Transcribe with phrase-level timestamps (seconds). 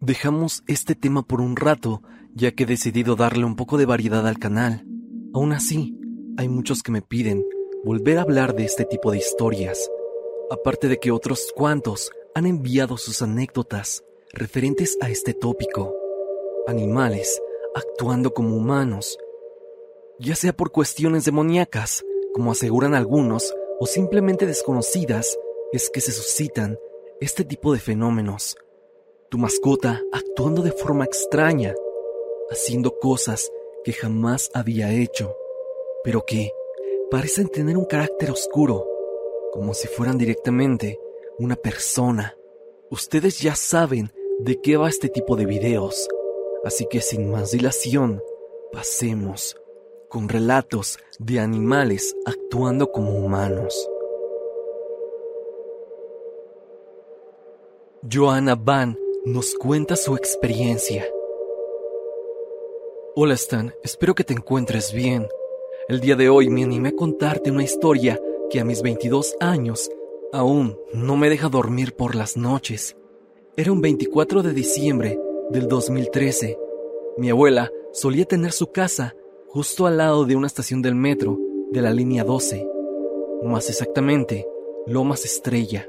[0.00, 2.02] Dejamos este tema por un rato,
[2.32, 4.86] ya que he decidido darle un poco de variedad al canal.
[5.34, 5.98] Aún así,
[6.36, 7.44] hay muchos que me piden
[7.84, 9.90] volver a hablar de este tipo de historias,
[10.52, 15.96] aparte de que otros cuantos han enviado sus anécdotas referentes a este tópico.
[16.68, 17.42] Animales
[17.74, 19.18] actuando como humanos,
[20.20, 22.04] ya sea por cuestiones demoníacas,
[22.34, 25.36] como aseguran algunos, o simplemente desconocidas,
[25.72, 26.78] es que se suscitan
[27.20, 28.56] este tipo de fenómenos.
[29.30, 31.74] Tu mascota actuando de forma extraña,
[32.50, 33.52] haciendo cosas
[33.84, 35.36] que jamás había hecho,
[36.02, 36.50] pero que
[37.10, 38.86] parecen tener un carácter oscuro,
[39.52, 40.98] como si fueran directamente
[41.38, 42.38] una persona.
[42.90, 46.08] Ustedes ya saben de qué va este tipo de videos,
[46.64, 48.22] así que sin más dilación,
[48.72, 49.60] pasemos
[50.08, 53.90] con relatos de animales actuando como humanos.
[58.10, 61.04] Joanna Van nos cuenta su experiencia.
[63.14, 65.26] Hola Stan, espero que te encuentres bien.
[65.88, 68.20] El día de hoy me animé a contarte una historia
[68.50, 69.90] que a mis 22 años
[70.32, 72.96] aún no me deja dormir por las noches.
[73.56, 75.20] Era un 24 de diciembre
[75.50, 76.58] del 2013.
[77.16, 79.14] Mi abuela solía tener su casa
[79.48, 81.38] justo al lado de una estación del metro
[81.70, 82.66] de la línea 12,
[83.42, 84.46] más exactamente,
[84.86, 85.88] Lomas Estrella.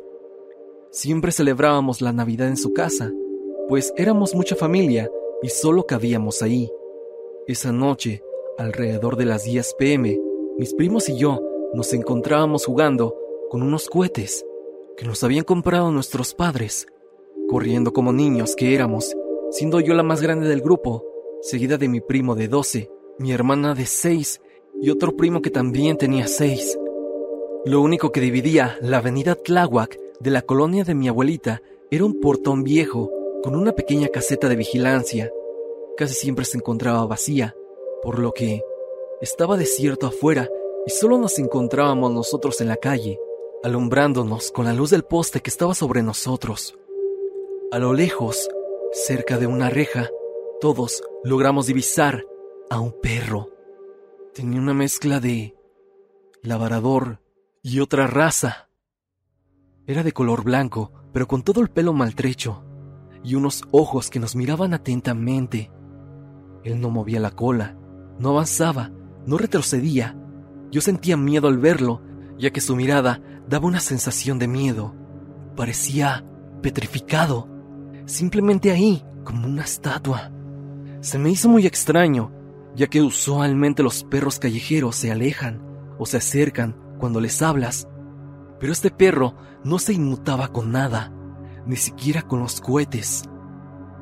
[0.92, 3.14] Siempre celebrábamos la Navidad en su casa,
[3.70, 5.12] pues éramos mucha familia
[5.44, 6.72] y solo cabíamos ahí.
[7.46, 8.24] Esa noche,
[8.58, 10.20] alrededor de las 10 pm,
[10.58, 11.40] mis primos y yo
[11.76, 13.16] nos encontrábamos jugando
[13.48, 14.44] con unos cohetes
[14.98, 16.88] que nos habían comprado nuestros padres,
[17.48, 19.16] corriendo como niños que éramos,
[19.52, 21.06] siendo yo la más grande del grupo,
[21.42, 24.42] seguida de mi primo de 12, mi hermana de 6
[24.82, 26.80] y otro primo que también tenía 6.
[27.66, 32.20] Lo único que dividía la avenida Tláhuac de la colonia de mi abuelita era un
[32.20, 33.12] portón viejo
[33.44, 35.32] con una pequeña caseta de vigilancia.
[35.98, 37.56] Casi siempre se encontraba vacía,
[38.02, 38.64] por lo que
[39.22, 40.50] estaba desierto afuera
[40.86, 43.20] y solo nos encontrábamos nosotros en la calle,
[43.64, 46.78] alumbrándonos con la luz del poste que estaba sobre nosotros.
[47.72, 48.50] A lo lejos,
[48.92, 50.10] cerca de una reja,
[50.60, 52.26] todos logramos divisar
[52.70, 53.50] a un perro.
[54.34, 55.56] Tenía una mezcla de
[56.42, 57.22] labrador
[57.62, 58.70] y otra raza.
[59.86, 62.64] Era de color blanco, pero con todo el pelo maltrecho,
[63.24, 65.72] y unos ojos que nos miraban atentamente.
[66.64, 67.78] Él no movía la cola,
[68.20, 68.92] no avanzaba,
[69.26, 70.18] no retrocedía.
[70.72, 72.02] Yo sentía miedo al verlo,
[72.38, 74.94] ya que su mirada daba una sensación de miedo.
[75.56, 76.26] Parecía
[76.62, 77.48] petrificado,
[78.06, 80.32] simplemente ahí, como una estatua.
[81.02, 82.32] Se me hizo muy extraño,
[82.76, 85.62] ya que usualmente los perros callejeros se alejan
[85.98, 87.88] o se acercan cuando les hablas,
[88.60, 91.14] pero este perro no se inmutaba con nada,
[91.70, 93.26] ni siquiera con los cohetes.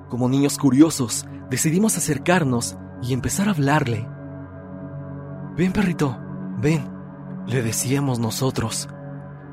[0.08, 4.08] Como niños curiosos, decidimos acercarnos y empezar a hablarle.
[5.58, 6.18] Ven, perrito,
[6.62, 6.90] ven,
[7.46, 8.88] le decíamos nosotros.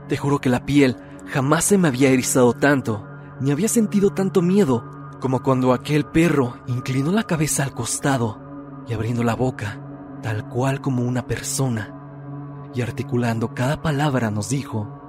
[0.09, 3.05] Te juro que la piel jamás se me había erizado tanto,
[3.41, 4.85] ni había sentido tanto miedo
[5.21, 9.81] como cuando aquel perro inclinó la cabeza al costado y abriendo la boca,
[10.23, 15.01] tal cual como una persona, y articulando cada palabra nos dijo,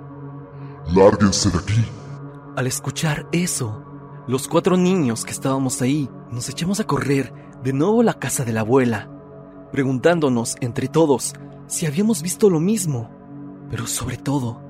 [0.88, 1.86] Lárguense de aquí.
[2.56, 3.84] Al escuchar eso,
[4.28, 8.46] los cuatro niños que estábamos ahí nos echamos a correr de nuevo a la casa
[8.46, 9.10] de la abuela,
[9.74, 11.34] preguntándonos entre todos
[11.68, 13.10] si habíamos visto lo mismo,
[13.70, 14.62] pero sobre todo,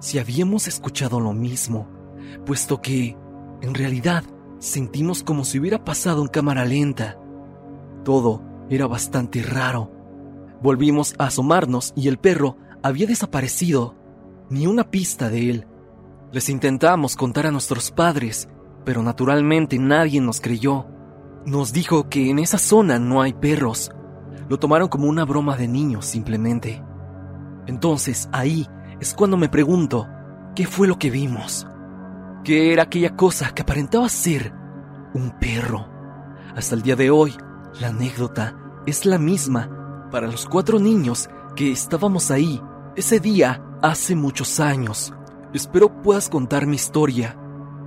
[0.00, 1.86] si habíamos escuchado lo mismo,
[2.46, 3.14] puesto que,
[3.60, 4.24] en realidad,
[4.58, 7.18] sentimos como si hubiera pasado en cámara lenta.
[8.04, 9.90] Todo era bastante raro.
[10.62, 13.96] Volvimos a asomarnos y el perro había desaparecido.
[14.48, 15.66] Ni una pista de él.
[16.34, 18.48] Les intentamos contar a nuestros padres,
[18.84, 20.84] pero naturalmente nadie nos creyó.
[21.46, 23.92] Nos dijo que en esa zona no hay perros.
[24.48, 26.82] Lo tomaron como una broma de niños simplemente.
[27.68, 28.66] Entonces ahí
[28.98, 30.08] es cuando me pregunto,
[30.56, 31.68] ¿qué fue lo que vimos?
[32.42, 34.52] ¿Qué era aquella cosa que aparentaba ser
[35.14, 35.86] un perro?
[36.56, 37.32] Hasta el día de hoy,
[37.80, 38.56] la anécdota
[38.86, 42.60] es la misma para los cuatro niños que estábamos ahí
[42.96, 45.14] ese día hace muchos años.
[45.54, 47.38] Espero puedas contar mi historia,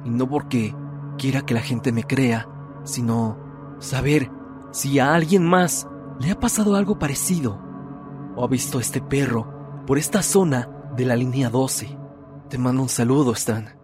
[0.05, 0.73] y no porque
[1.17, 2.47] quiera que la gente me crea,
[2.85, 3.37] sino
[3.79, 4.31] saber
[4.71, 5.85] si a alguien más
[6.17, 7.61] le ha pasado algo parecido
[8.37, 11.97] o ha visto a este perro por esta zona de la línea 12.
[12.47, 13.75] Te mando un saludo, Stan.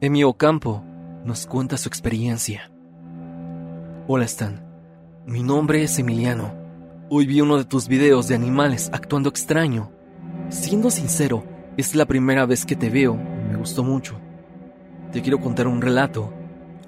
[0.00, 0.82] Emi Ocampo
[1.24, 2.72] nos cuenta su experiencia.
[4.08, 4.66] Hola, Stan.
[5.26, 6.61] Mi nombre es Emiliano.
[7.14, 9.90] Hoy vi uno de tus videos de animales actuando extraño.
[10.48, 11.44] Siendo sincero,
[11.76, 13.16] es la primera vez que te veo.
[13.50, 14.18] Me gustó mucho.
[15.12, 16.32] te quiero contar un relato,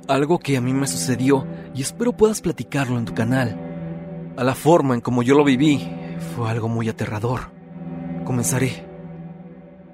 [0.09, 4.33] algo que a mí me sucedió y espero puedas platicarlo en tu canal.
[4.39, 5.87] A la forma en como yo lo viví,
[6.35, 7.51] fue algo muy aterrador.
[8.25, 8.83] Comenzaré.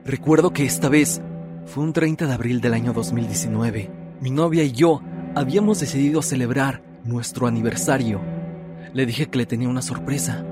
[0.04, 1.20] Recuerdo que esta vez
[1.66, 3.90] fue un 30 de abril del año 2019.
[4.20, 5.02] Mi novia y yo
[5.34, 8.39] habíamos decidido celebrar nuestro aniversario.
[8.92, 10.44] Le dije que le tenía una sorpresa.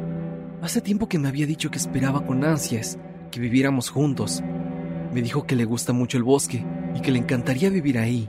[0.62, 2.98] Hace tiempo que me había dicho que esperaba con ansias
[3.32, 4.42] que viviéramos juntos.
[5.12, 6.64] Me dijo que le gusta mucho el bosque
[6.94, 8.28] y que le encantaría vivir ahí,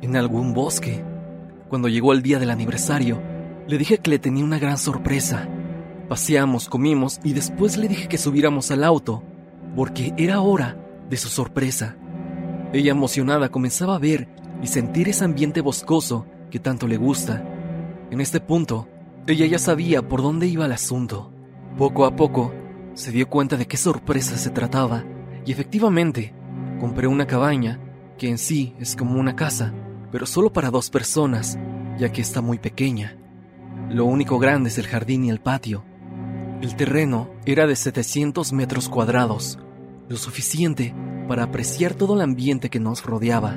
[0.00, 1.04] en algún bosque.
[1.68, 3.20] Cuando llegó el día del aniversario,
[3.68, 5.48] le dije que le tenía una gran sorpresa.
[6.08, 9.22] Paseamos, comimos y después le dije que subiéramos al auto,
[9.76, 10.78] porque era hora
[11.10, 11.96] de su sorpresa.
[12.72, 14.28] Ella emocionada comenzaba a ver
[14.62, 17.44] y sentir ese ambiente boscoso que tanto le gusta.
[18.10, 18.88] En este punto,
[19.26, 21.32] ella ya sabía por dónde iba el asunto.
[21.78, 22.52] Poco a poco,
[22.94, 25.04] se dio cuenta de qué sorpresa se trataba
[25.46, 26.34] y efectivamente,
[26.80, 27.80] compré una cabaña
[28.18, 29.72] que en sí es como una casa,
[30.10, 31.58] pero solo para dos personas,
[31.98, 33.16] ya que está muy pequeña.
[33.88, 35.84] Lo único grande es el jardín y el patio.
[36.60, 39.58] El terreno era de 700 metros cuadrados,
[40.08, 40.94] lo suficiente
[41.28, 43.56] para apreciar todo el ambiente que nos rodeaba.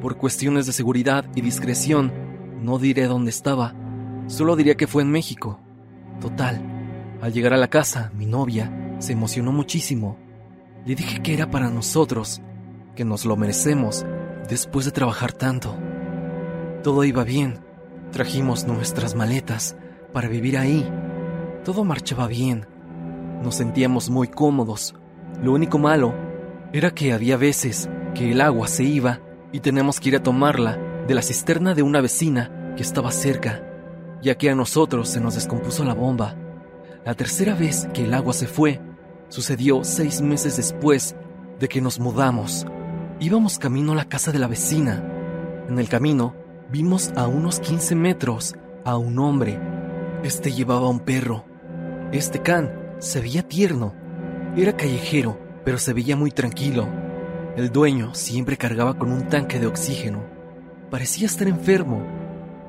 [0.00, 2.12] Por cuestiones de seguridad y discreción,
[2.62, 3.74] no diré dónde estaba,
[4.26, 5.60] solo diría que fue en México.
[6.20, 6.60] Total,
[7.20, 10.18] al llegar a la casa, mi novia se emocionó muchísimo.
[10.84, 12.40] Le dije que era para nosotros,
[12.94, 14.06] que nos lo merecemos
[14.48, 15.76] después de trabajar tanto.
[16.82, 17.60] Todo iba bien.
[18.12, 19.76] Trajimos nuestras maletas
[20.12, 20.88] para vivir ahí.
[21.64, 22.66] Todo marchaba bien.
[23.42, 24.94] Nos sentíamos muy cómodos.
[25.42, 26.14] Lo único malo
[26.72, 29.20] era que había veces que el agua se iba
[29.52, 33.62] y tenemos que ir a tomarla de la cisterna de una vecina que estaba cerca,
[34.22, 36.36] ya que a nosotros se nos descompuso la bomba.
[37.04, 38.80] La tercera vez que el agua se fue
[39.28, 41.16] sucedió seis meses después
[41.58, 42.66] de que nos mudamos.
[43.20, 45.02] Íbamos camino a la casa de la vecina.
[45.68, 46.34] En el camino
[46.70, 48.54] vimos a unos 15 metros
[48.84, 49.58] a un hombre.
[50.22, 51.44] Este llevaba un perro.
[52.12, 53.94] Este can se veía tierno.
[54.56, 56.88] Era callejero, pero se veía muy tranquilo.
[57.56, 60.24] El dueño siempre cargaba con un tanque de oxígeno.
[60.90, 62.02] Parecía estar enfermo.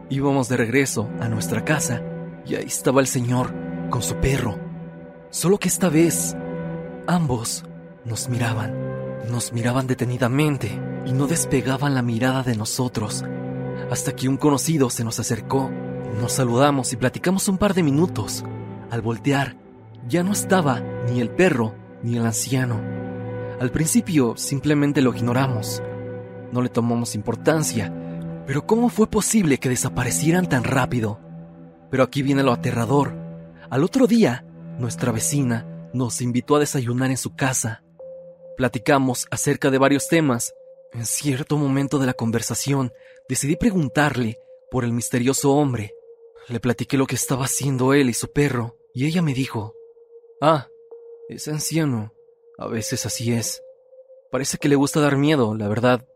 [0.09, 2.01] Íbamos de regreso a nuestra casa
[2.45, 3.54] y ahí estaba el señor
[3.89, 4.57] con su perro.
[5.30, 6.36] Solo que esta vez
[7.07, 7.65] ambos
[8.06, 8.74] nos miraban,
[9.30, 13.25] nos miraban detenidamente y no despegaban la mirada de nosotros,
[13.92, 15.69] hasta que un conocido se nos acercó,
[16.21, 18.45] nos saludamos y platicamos un par de minutos.
[18.89, 19.57] Al voltear,
[20.07, 22.80] ya no estaba ni el perro ni el anciano.
[23.59, 25.83] Al principio simplemente lo ignoramos,
[26.54, 27.92] no le tomamos importancia,
[28.48, 31.20] pero ¿cómo fue posible que desaparecieran tan rápido?
[31.92, 33.14] Pero aquí viene lo aterrador.
[33.70, 34.46] Al otro día,
[34.80, 37.84] nuestra vecina nos invitó a desayunar en su casa.
[38.56, 40.54] Platicamos acerca de varios temas.
[40.94, 42.94] En cierto momento de la conversación,
[43.28, 44.38] decidí preguntarle
[44.72, 45.94] por el misterioso hombre.
[46.48, 49.76] Le platiqué lo que estaba haciendo él y su perro, y ella me dijo,
[50.40, 50.70] Ah,
[51.28, 52.14] es anciano.
[52.58, 53.62] A veces así es.
[54.32, 56.08] Parece que le gusta dar miedo, la verdad.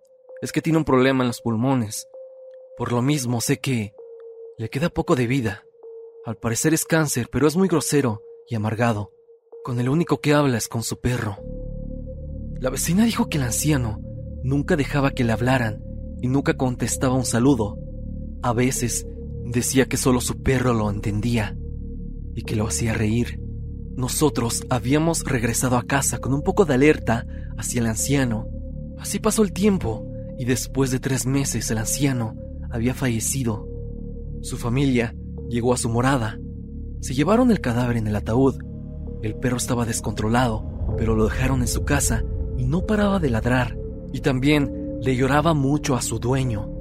[0.42, 2.08] Es que tiene un problema en los pulmones.
[2.82, 3.94] Por lo mismo sé que
[4.58, 5.66] le queda poco de vida.
[6.26, 9.12] Al parecer es cáncer, pero es muy grosero y amargado.
[9.64, 11.38] Con el único que habla es con su perro.
[12.60, 14.02] La vecina dijo que el anciano
[14.42, 15.84] nunca dejaba que le hablaran
[16.24, 17.78] y nunca contestaba un saludo.
[18.42, 19.06] A veces
[19.46, 21.56] decía que solo su perro lo entendía
[22.34, 23.40] y que lo hacía reír.
[23.96, 27.28] Nosotros habíamos regresado a casa con un poco de alerta
[27.60, 28.48] hacia el anciano.
[28.98, 30.04] Así pasó el tiempo
[30.40, 32.42] y después de tres meses el anciano
[32.72, 33.68] había fallecido.
[34.42, 35.16] Su familia
[35.52, 36.40] Llegó a su morada.
[37.02, 38.56] Se llevaron el cadáver en el ataúd.
[39.22, 42.24] El perro estaba descontrolado, pero lo dejaron en su casa
[42.58, 43.78] y no paraba de ladrar.
[44.14, 46.72] Y también le lloraba mucho a su dueño.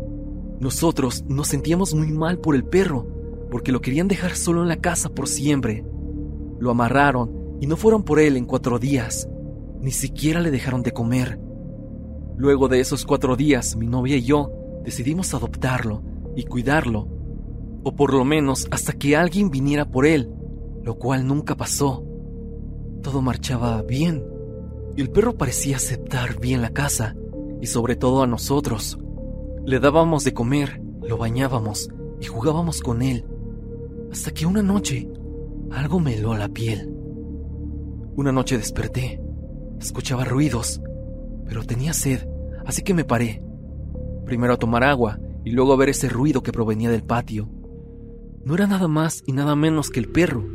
[0.61, 3.09] Nosotros nos sentíamos muy mal por el perro,
[3.51, 5.85] porque lo querían dejar solo en la casa por siempre.
[6.61, 9.29] Lo amarraron y no fueron por él en cuatro días.
[9.81, 11.41] Ni siquiera le dejaron de comer.
[12.37, 14.53] Luego de esos cuatro días, mi novia y yo
[14.85, 16.03] decidimos adoptarlo
[16.37, 17.21] y cuidarlo
[17.83, 20.31] o por lo menos hasta que alguien viniera por él,
[20.83, 22.05] lo cual nunca pasó.
[23.03, 24.25] Todo marchaba bien,
[24.97, 27.17] y el perro parecía aceptar bien la casa,
[27.61, 28.99] y sobre todo a nosotros.
[29.65, 33.25] Le dábamos de comer, lo bañábamos y jugábamos con él,
[34.13, 35.09] hasta que una noche
[35.71, 36.93] algo me heló la piel.
[38.17, 39.21] Una noche desperté,
[39.81, 40.81] escuchaba ruidos,
[41.47, 42.27] pero tenía sed,
[42.67, 43.43] así que me paré.
[44.31, 47.49] Primero a tomar agua y luego a ver ese ruido que provenía del patio
[48.45, 50.49] no era nada más y nada menos que el perro.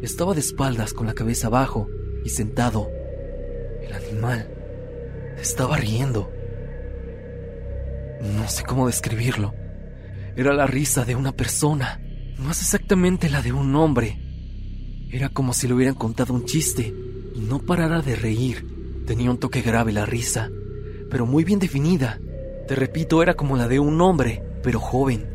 [0.00, 1.86] Estaba de espaldas con la cabeza abajo
[2.24, 2.88] y sentado.
[3.82, 4.48] El animal
[5.38, 6.32] estaba riendo.
[8.22, 9.52] No sé cómo describirlo.
[10.34, 12.00] Era la risa de una persona,
[12.50, 14.18] es exactamente la de un hombre.
[15.10, 16.94] Era como si le hubieran contado un chiste
[17.34, 19.04] y no parara de reír.
[19.06, 20.50] Tenía un toque grave la risa,
[21.10, 22.18] pero muy bien definida.
[22.68, 25.26] Te repito, era como la de un hombre, pero joven.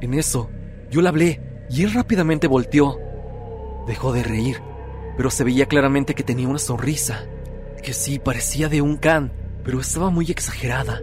[0.00, 0.48] En eso,
[0.90, 2.98] yo le hablé y él rápidamente volteó.
[3.86, 4.56] Dejó de reír,
[5.18, 7.26] pero se veía claramente que tenía una sonrisa,
[7.82, 9.34] que sí parecía de un can,
[9.64, 11.02] pero estaba muy exagerada.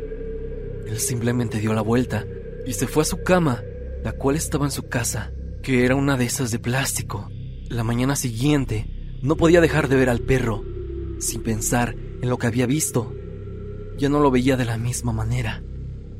[0.87, 2.25] Él simplemente dio la vuelta
[2.65, 3.61] y se fue a su cama,
[4.03, 7.29] la cual estaba en su casa, que era una de esas de plástico.
[7.69, 8.89] La mañana siguiente,
[9.21, 10.63] no podía dejar de ver al perro,
[11.19, 13.12] sin pensar en lo que había visto.
[13.97, 15.61] Ya no lo veía de la misma manera.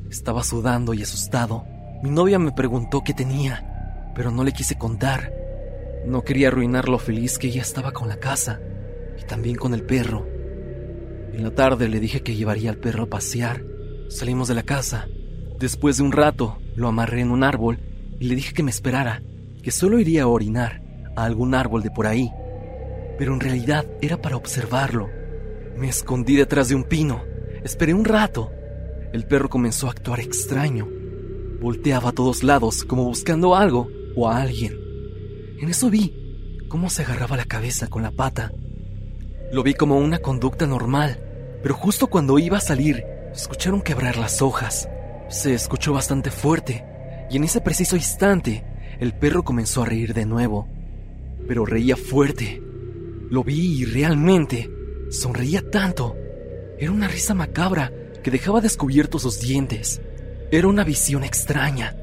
[0.09, 1.65] Estaba sudando y asustado.
[2.03, 5.33] Mi novia me preguntó qué tenía, pero no le quise contar.
[6.05, 8.59] No quería arruinar lo feliz que ella estaba con la casa
[9.19, 10.27] y también con el perro.
[11.33, 13.63] En la tarde le dije que llevaría al perro a pasear.
[14.09, 15.07] Salimos de la casa.
[15.59, 17.79] Después de un rato, lo amarré en un árbol
[18.19, 19.23] y le dije que me esperara,
[19.61, 20.81] que solo iría a orinar
[21.15, 22.31] a algún árbol de por ahí
[23.17, 25.09] pero en realidad era para observarlo.
[25.77, 27.23] Me escondí detrás de un pino,
[27.63, 28.51] esperé un rato.
[29.12, 30.88] El perro comenzó a actuar extraño.
[31.62, 34.79] Volteaba a todos lados como buscando algo o a alguien.
[35.60, 36.13] En eso vi
[36.67, 38.51] cómo se agarraba la cabeza con la pata.
[39.51, 41.20] Lo vi como una conducta normal,
[41.62, 44.89] pero justo cuando iba a salir, escucharon quebrar las hojas.
[45.29, 46.84] Se escuchó bastante fuerte,
[47.29, 48.65] y en ese preciso instante,
[49.00, 50.67] el perro comenzó a reír de nuevo.
[51.48, 52.62] Pero reía fuerte,
[53.29, 54.70] lo vi y realmente
[55.10, 56.15] sonreía tanto.
[56.83, 60.01] Era una risa macabra que dejaba descubiertos sus dientes.
[60.51, 61.95] Era una visión extraña,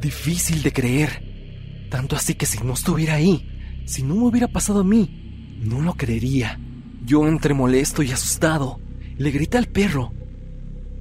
[0.00, 1.88] difícil de creer.
[1.90, 5.80] Tanto así que si no estuviera ahí, si no me hubiera pasado a mí, no
[5.80, 6.56] lo creería.
[7.04, 8.78] Yo entre molesto y asustado,
[9.16, 10.12] le grité al perro.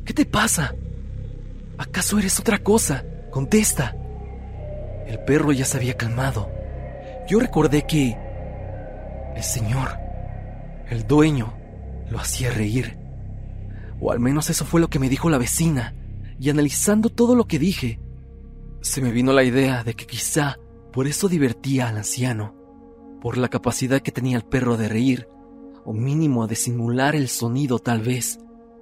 [0.04, 0.74] ¿Qué te pasa?
[1.78, 3.06] ¿Acaso eres otra cosa?
[3.30, 3.96] Contesta.
[5.06, 6.50] El perro ya se había calmado.
[7.30, 8.18] Yo recordé que
[9.36, 9.90] el señor,
[10.90, 11.54] el dueño,
[12.10, 13.06] lo hacía reír.
[14.00, 15.96] O al menos eso fue lo que me dijo la vecina,
[16.40, 18.00] y analizando todo lo que dije,
[18.82, 20.58] se me vino la idea de que quizá
[20.94, 22.56] por eso divertía al anciano,
[23.22, 25.28] por la capacidad que tenía el perro de reír,
[25.84, 28.40] o mínimo de simular el sonido tal vez,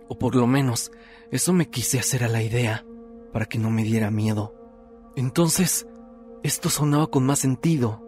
[0.07, 0.91] o por lo menos
[1.31, 2.85] eso me quise hacer a la idea,
[3.31, 4.53] para que no me diera miedo.
[5.15, 5.87] Entonces,
[6.43, 8.01] esto sonaba con más sentido.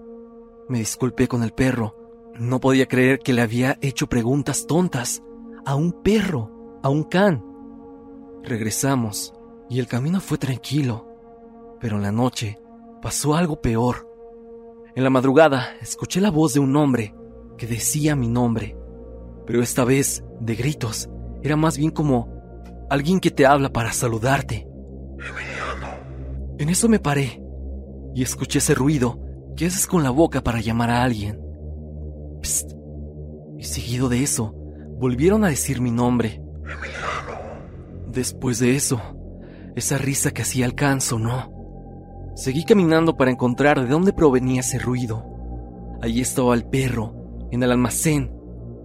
[0.69, 2.07] Me disculpé con el perro
[2.39, 5.23] no podía creer que le había hecho preguntas tontas
[5.65, 7.43] a un perro, a un can.
[8.43, 9.33] Regresamos
[9.69, 11.07] y el camino fue tranquilo,
[11.79, 12.59] pero en la noche
[13.01, 14.07] pasó algo peor.
[14.95, 17.13] En la madrugada escuché la voz de un hombre
[17.57, 18.77] que decía mi nombre,
[19.45, 21.09] pero esta vez de gritos,
[21.43, 22.29] era más bien como
[22.89, 24.67] alguien que te habla para saludarte.
[26.57, 27.41] En eso me paré
[28.15, 29.19] y escuché ese ruido
[29.55, 31.39] que haces con la boca para llamar a alguien.
[33.57, 34.53] Y seguido de eso,
[34.99, 36.41] volvieron a decir mi nombre.
[38.07, 39.01] Después de eso,
[39.75, 41.53] esa risa que hacía alcanzo, ¿no?
[42.35, 45.25] Seguí caminando para encontrar de dónde provenía ese ruido.
[46.01, 47.13] Allí estaba el perro,
[47.51, 48.33] en el almacén.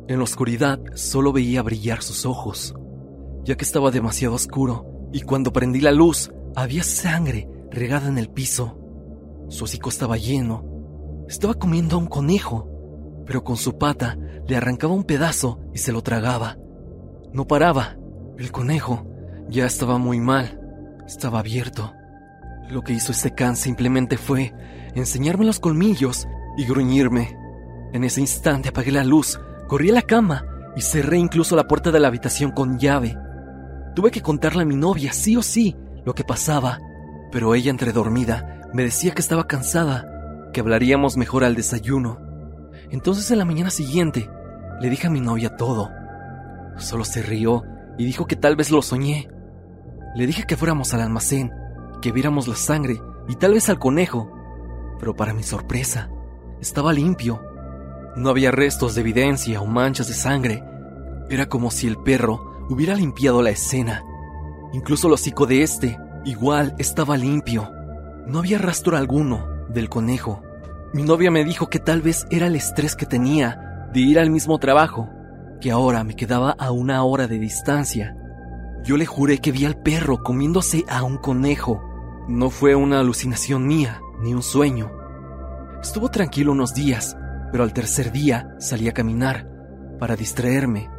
[0.09, 2.75] En la oscuridad solo veía brillar sus ojos,
[3.45, 8.29] ya que estaba demasiado oscuro, y cuando prendí la luz había sangre regada en el
[8.29, 8.79] piso.
[9.49, 10.65] Su hocico estaba lleno.
[11.29, 12.73] Estaba comiendo a un conejo
[13.27, 16.59] pero con su pata le arrancaba un pedazo y se lo tragaba.
[17.33, 17.97] No paraba.
[18.39, 19.07] El conejo
[19.49, 20.61] ya estaba muy mal.
[21.07, 21.95] Estaba abierto.
[22.69, 24.55] Lo que hizo este can simplemente fue
[24.95, 27.37] enseñarme los colmillos y gruñirme.
[27.93, 30.45] En ese instante apagué la luz, corrí a la cama
[30.77, 33.17] y cerré incluso la puerta de la habitación con llave.
[33.95, 36.79] Tuve que contarle a mi novia sí o sí lo que pasaba,
[37.31, 42.19] pero ella entre dormida me decía que estaba cansada, que hablaríamos mejor al desayuno.
[42.91, 44.31] Entonces en la mañana siguiente
[44.81, 45.91] le dije a mi novia todo.
[46.79, 47.63] Solo se rió
[47.99, 49.29] y dijo que tal vez lo soñé.
[50.15, 51.53] Le dije que fuéramos al almacén,
[52.01, 54.31] que viéramos la sangre y tal vez al conejo.
[54.99, 56.11] Pero para mi sorpresa,
[56.61, 57.43] estaba limpio.
[58.17, 60.63] No había restos de evidencia o manchas de sangre.
[61.31, 64.03] Era como si el perro hubiera limpiado la escena.
[64.73, 67.71] Incluso el hocico de este igual estaba limpio.
[68.27, 70.43] No había rastro alguno del conejo.
[70.93, 74.31] Mi novia me dijo que tal vez era el estrés que tenía de ir al
[74.31, 75.09] mismo trabajo,
[75.63, 78.17] que ahora me quedaba a una hora de distancia.
[78.83, 81.81] Yo le juré que vi al perro comiéndose a un conejo.
[82.29, 84.91] No fue una alucinación mía, ni un sueño.
[85.81, 87.17] Estuvo tranquilo unos días,
[87.53, 89.49] pero al tercer día salí a caminar
[90.01, 90.91] para distraerme.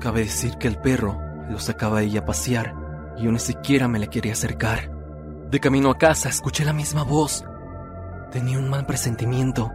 [0.00, 1.16] Cabe decir que el perro
[1.48, 2.74] lo sacaba ella a pasear
[3.16, 4.90] y yo ni siquiera me le quería acercar.
[5.48, 7.44] De camino a casa escuché la misma voz.
[8.32, 9.70] Tenía un mal presentimiento.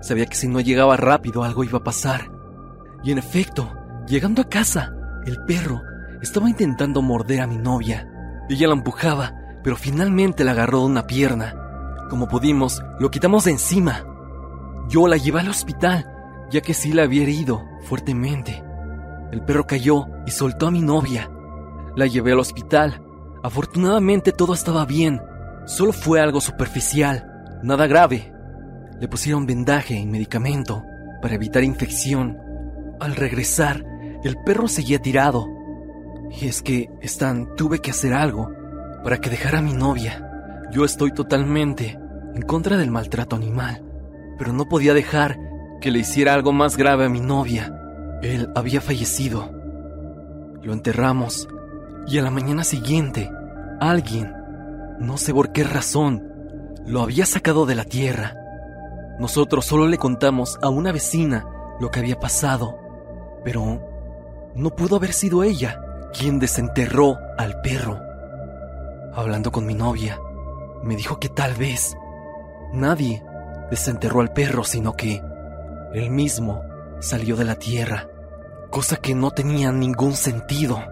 [0.00, 2.30] Sabía que si no llegaba rápido algo iba a pasar.
[3.02, 3.72] Y en efecto,
[4.10, 4.92] llegando a casa,
[5.24, 5.82] el perro
[6.20, 8.08] estaba intentando morder a mi novia.
[8.48, 11.54] Ella la empujaba, pero finalmente la agarró de una pierna.
[12.10, 14.04] Como pudimos, lo quitamos de encima.
[14.88, 16.10] Yo la llevé al hospital,
[16.50, 18.64] ya que sí la había herido fuertemente.
[19.30, 21.30] El perro cayó y soltó a mi novia.
[21.94, 23.00] La llevé al hospital.
[23.44, 25.22] Afortunadamente todo estaba bien.
[25.66, 28.32] Solo fue algo superficial, nada grave.
[29.00, 30.82] Le pusieron vendaje y medicamento
[31.22, 32.36] para evitar infección.
[32.98, 33.84] Al regresar,
[34.24, 35.48] el perro seguía tirado.
[36.30, 38.52] Y es que, Stan, tuve que hacer algo
[39.02, 40.26] para que dejara a mi novia.
[40.72, 41.98] Yo estoy totalmente
[42.34, 43.82] en contra del maltrato animal,
[44.38, 45.38] pero no podía dejar
[45.80, 47.74] que le hiciera algo más grave a mi novia.
[48.22, 49.50] Él había fallecido.
[50.62, 51.48] Lo enterramos
[52.06, 53.30] y a la mañana siguiente,
[53.80, 54.34] alguien,
[54.98, 56.28] no sé por qué razón,
[56.86, 58.34] lo había sacado de la tierra.
[59.18, 61.46] Nosotros solo le contamos a una vecina
[61.78, 62.78] lo que había pasado,
[63.44, 63.89] pero
[64.54, 65.80] no pudo haber sido ella
[66.12, 68.00] quien desenterró al perro.
[69.14, 70.18] Hablando con mi novia,
[70.82, 71.96] me dijo que tal vez
[72.72, 73.22] nadie
[73.70, 75.22] desenterró al perro, sino que
[75.92, 76.62] él mismo
[77.00, 78.08] salió de la tierra,
[78.70, 80.82] cosa que no tenía ningún sentido.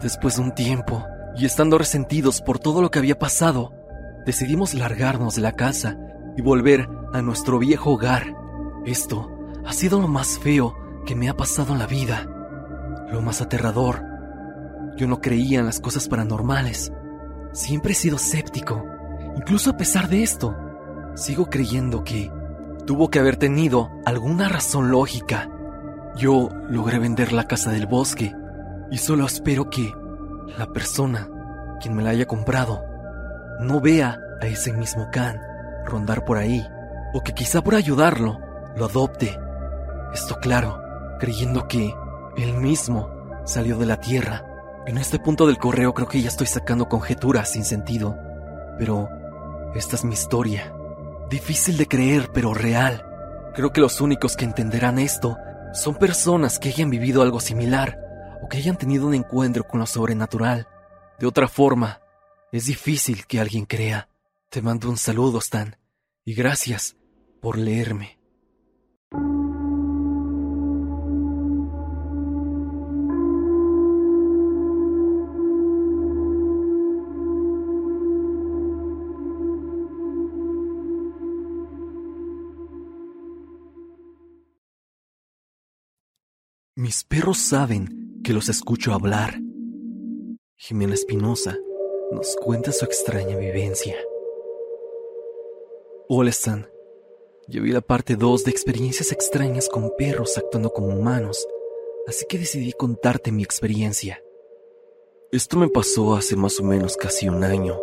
[0.00, 3.72] Después de un tiempo, y estando resentidos por todo lo que había pasado,
[4.26, 5.96] decidimos largarnos de la casa
[6.36, 8.34] y volver a nuestro viejo hogar.
[8.84, 9.30] Esto
[9.64, 10.74] ha sido lo más feo
[11.06, 12.26] que me ha pasado en la vida,
[13.12, 14.02] lo más aterrador.
[14.96, 16.92] Yo no creía en las cosas paranormales.
[17.52, 18.84] Siempre he sido escéptico.
[19.36, 20.56] Incluso a pesar de esto,
[21.14, 22.32] sigo creyendo que
[22.86, 25.48] tuvo que haber tenido alguna razón lógica.
[26.16, 28.34] Yo logré vender la casa del bosque
[28.90, 29.92] y solo espero que
[30.58, 31.28] la persona
[31.80, 32.84] quien me la haya comprado
[33.60, 35.40] no vea a ese mismo can
[35.86, 36.66] rondar por ahí
[37.14, 38.40] o que quizá por ayudarlo
[38.76, 39.38] lo adopte.
[40.12, 40.80] Esto claro,
[41.18, 41.94] creyendo que
[42.36, 43.10] él mismo
[43.44, 44.46] salió de la tierra.
[44.86, 48.16] En este punto del correo creo que ya estoy sacando conjeturas sin sentido,
[48.78, 49.08] pero
[49.74, 50.72] esta es mi historia.
[51.30, 53.04] Difícil de creer, pero real.
[53.54, 55.36] Creo que los únicos que entenderán esto
[55.72, 57.98] son personas que hayan vivido algo similar
[58.42, 60.68] o que hayan tenido un encuentro con lo sobrenatural.
[61.18, 62.00] De otra forma,
[62.50, 64.08] es difícil que alguien crea.
[64.48, 65.76] Te mando un saludo, Stan,
[66.24, 66.96] y gracias
[67.40, 68.21] por leerme.
[86.82, 89.40] Mis perros saben que los escucho hablar.
[90.56, 91.56] Jimena Espinosa
[92.10, 93.94] nos cuenta su extraña vivencia.
[96.08, 96.68] Hola Stan,
[97.46, 101.46] yo vi la parte 2 de experiencias extrañas con perros actuando como humanos,
[102.08, 104.20] así que decidí contarte mi experiencia.
[105.30, 107.80] Esto me pasó hace más o menos casi un año.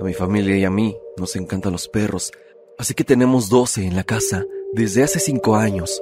[0.00, 2.32] A mi familia y a mí nos encantan los perros,
[2.76, 6.00] así que tenemos 12 en la casa desde hace 5 años.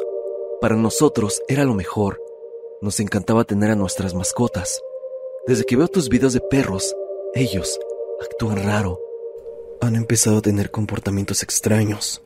[0.63, 2.23] Para nosotros era lo mejor.
[2.81, 4.81] Nos encantaba tener a nuestras mascotas.
[5.45, 6.95] Desde que veo tus videos de perros,
[7.35, 7.81] ellos
[8.21, 9.01] actúan raro.
[9.81, 12.23] Han empezado a tener comportamientos extraños.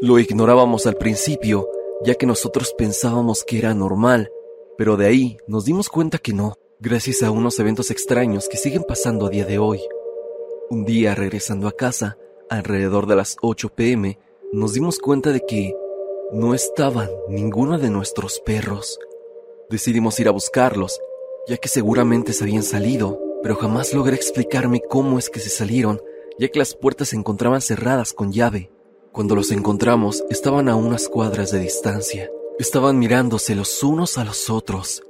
[0.00, 1.68] Lo ignorábamos al principio,
[2.02, 4.28] ya que nosotros pensábamos que era normal,
[4.76, 8.82] pero de ahí nos dimos cuenta que no, gracias a unos eventos extraños que siguen
[8.82, 9.80] pasando a día de hoy.
[10.68, 12.18] Un día, regresando a casa,
[12.50, 14.18] alrededor de las 8 pm,
[14.52, 15.76] nos dimos cuenta de que
[16.32, 18.98] no estaban ninguno de nuestros perros.
[19.70, 21.00] Decidimos ir a buscarlos,
[21.46, 26.00] ya que seguramente se habían salido, pero jamás logré explicarme cómo es que se salieron,
[26.38, 28.70] ya que las puertas se encontraban cerradas con llave.
[29.12, 32.30] Cuando los encontramos, estaban a unas cuadras de distancia.
[32.58, 35.02] Estaban mirándose los unos a los otros.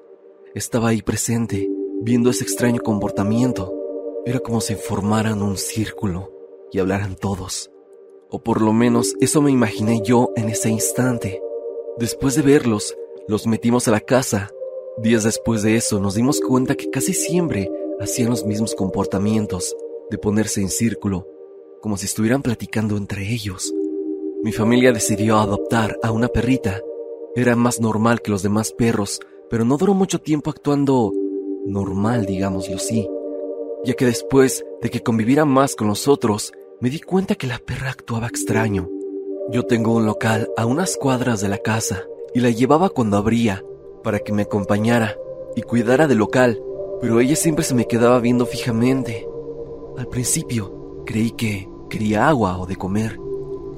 [0.55, 1.68] Estaba ahí presente,
[2.02, 3.72] viendo ese extraño comportamiento.
[4.26, 6.33] Era como si formaran un círculo
[6.72, 7.70] y hablaran todos.
[8.44, 11.40] Por lo menos eso me imaginé yo en ese instante.
[11.99, 12.96] Después de verlos,
[13.29, 14.51] los metimos a la casa.
[14.99, 17.70] Días después de eso nos dimos cuenta que casi siempre
[18.01, 19.75] hacían los mismos comportamientos,
[20.11, 21.27] de ponerse en círculo,
[21.81, 23.75] como si estuvieran platicando entre ellos.
[24.42, 26.81] Mi familia decidió adoptar a una perrita.
[27.35, 29.20] Era más normal que los demás perros,
[29.51, 31.12] pero no duró mucho tiempo actuando
[31.64, 33.09] normal, digámoslo así,
[33.85, 37.90] ya que después de que conviviera más con nosotros, me di cuenta que la perra
[37.90, 38.88] actuaba extraño.
[39.50, 42.02] Yo tengo un local a unas cuadras de la casa
[42.34, 43.64] y la llevaba cuando abría
[44.02, 45.16] para que me acompañara
[45.54, 46.60] y cuidara del local,
[47.00, 49.26] pero ella siempre se me quedaba viendo fijamente.
[49.96, 53.18] Al principio creí que quería agua o de comer.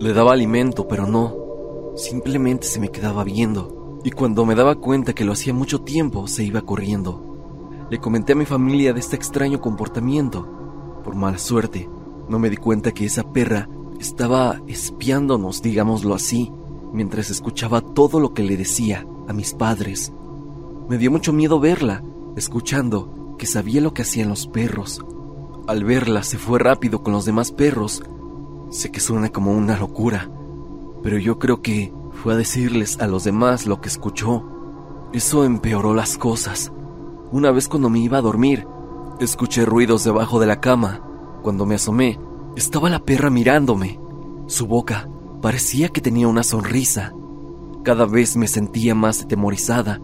[0.00, 1.92] Le daba alimento, pero no.
[1.94, 6.26] Simplemente se me quedaba viendo, y cuando me daba cuenta que lo hacía mucho tiempo,
[6.26, 7.86] se iba corriendo.
[7.90, 11.00] Le comenté a mi familia de este extraño comportamiento.
[11.04, 11.88] Por mala suerte,
[12.28, 16.52] no me di cuenta que esa perra estaba espiándonos, digámoslo así,
[16.92, 20.12] mientras escuchaba todo lo que le decía a mis padres.
[20.88, 22.02] Me dio mucho miedo verla,
[22.36, 25.04] escuchando que sabía lo que hacían los perros.
[25.66, 28.02] Al verla se fue rápido con los demás perros.
[28.70, 30.30] Sé que suena como una locura,
[31.02, 34.44] pero yo creo que fue a decirles a los demás lo que escuchó.
[35.12, 36.72] Eso empeoró las cosas.
[37.30, 38.66] Una vez cuando me iba a dormir,
[39.20, 41.02] escuché ruidos debajo de la cama.
[41.42, 42.18] Cuando me asomé,
[42.56, 44.00] estaba la perra mirándome.
[44.46, 45.08] Su boca
[45.40, 47.12] parecía que tenía una sonrisa.
[47.84, 50.00] Cada vez me sentía más atemorizada,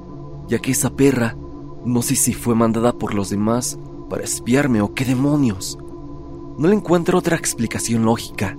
[0.49, 1.37] ya que esa perra,
[1.85, 5.79] no sé si fue mandada por los demás para espiarme o qué demonios.
[6.57, 8.57] No le encuentro otra explicación lógica.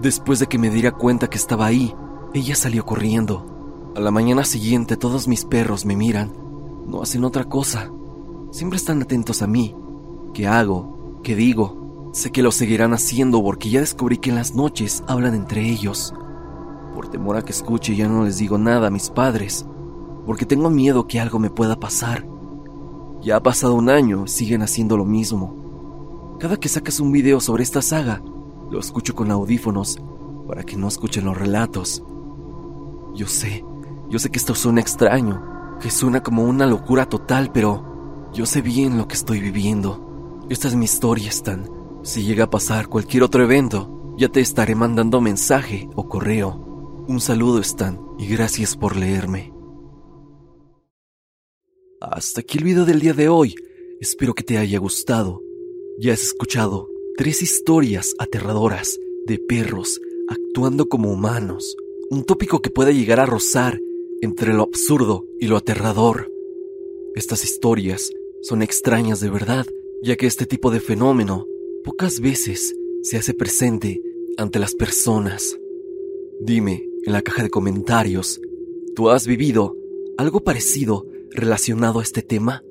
[0.00, 1.94] Después de que me diera cuenta que estaba ahí,
[2.32, 3.92] ella salió corriendo.
[3.94, 6.32] A la mañana siguiente todos mis perros me miran.
[6.86, 7.90] No hacen otra cosa.
[8.50, 9.74] Siempre están atentos a mí.
[10.32, 11.20] ¿Qué hago?
[11.22, 11.77] ¿Qué digo?
[12.12, 16.14] Sé que lo seguirán haciendo porque ya descubrí que en las noches hablan entre ellos.
[16.94, 19.66] Por temor a que escuche ya no les digo nada a mis padres,
[20.24, 22.26] porque tengo miedo que algo me pueda pasar.
[23.20, 26.36] Ya ha pasado un año, siguen haciendo lo mismo.
[26.40, 28.22] Cada que sacas un video sobre esta saga,
[28.70, 29.98] lo escucho con audífonos
[30.46, 32.02] para que no escuchen los relatos.
[33.14, 33.64] Yo sé,
[34.08, 38.62] yo sé que esto suena extraño, que suena como una locura total, pero yo sé
[38.62, 40.38] bien lo que estoy viviendo.
[40.48, 41.77] Esta es mi historia, Stan.
[42.08, 47.04] Si llega a pasar cualquier otro evento, ya te estaré mandando mensaje o correo.
[47.06, 49.52] Un saludo, Stan, y gracias por leerme.
[52.00, 53.54] Hasta aquí el video del día de hoy.
[54.00, 55.42] Espero que te haya gustado.
[55.98, 61.76] Ya has escuchado tres historias aterradoras de perros actuando como humanos.
[62.08, 63.82] Un tópico que puede llegar a rozar
[64.22, 66.32] entre lo absurdo y lo aterrador.
[67.14, 69.66] Estas historias son extrañas de verdad,
[70.02, 71.44] ya que este tipo de fenómeno
[71.88, 74.02] pocas veces se hace presente
[74.36, 75.58] ante las personas.
[76.38, 78.42] Dime en la caja de comentarios,
[78.94, 79.74] ¿tú has vivido
[80.18, 82.62] algo parecido relacionado a este tema?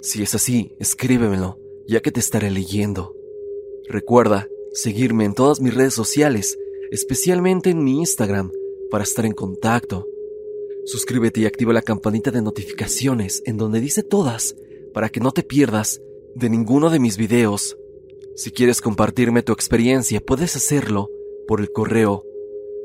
[0.00, 3.14] Si es así, escríbemelo, ya que te estaré leyendo.
[3.90, 6.56] Recuerda seguirme en todas mis redes sociales,
[6.90, 8.50] especialmente en mi Instagram,
[8.90, 10.06] para estar en contacto.
[10.86, 14.56] Suscríbete y activa la campanita de notificaciones en donde dice todas,
[14.94, 16.00] para que no te pierdas
[16.34, 17.76] de ninguno de mis videos.
[18.36, 21.08] Si quieres compartirme tu experiencia, puedes hacerlo
[21.48, 22.22] por el correo